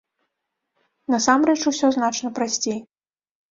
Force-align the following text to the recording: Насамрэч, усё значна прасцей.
Насамрэч, 1.17 1.59
усё 1.73 1.87
значна 1.99 2.35
прасцей. 2.43 2.79